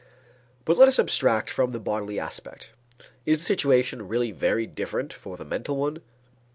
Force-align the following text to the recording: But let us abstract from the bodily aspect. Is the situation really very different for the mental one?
But 0.65 0.77
let 0.77 0.87
us 0.87 0.97
abstract 0.97 1.51
from 1.51 1.73
the 1.73 1.79
bodily 1.79 2.19
aspect. 2.19 2.71
Is 3.23 3.37
the 3.37 3.45
situation 3.45 4.07
really 4.07 4.31
very 4.31 4.65
different 4.65 5.13
for 5.13 5.37
the 5.37 5.45
mental 5.45 5.77
one? 5.77 6.01